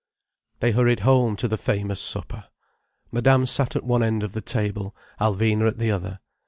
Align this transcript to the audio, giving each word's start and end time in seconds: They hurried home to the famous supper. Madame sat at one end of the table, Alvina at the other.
They 0.61 0.71
hurried 0.71 1.01
home 1.01 1.35
to 1.35 1.47
the 1.47 1.59
famous 1.59 2.01
supper. 2.01 2.45
Madame 3.11 3.45
sat 3.45 3.75
at 3.75 3.83
one 3.83 4.01
end 4.01 4.23
of 4.23 4.33
the 4.33 4.41
table, 4.41 4.95
Alvina 5.19 5.67
at 5.67 5.77
the 5.77 5.91
other. 5.91 6.21